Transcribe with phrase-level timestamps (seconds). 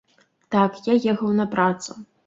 [0.55, 2.03] Так, я ехаў на працу.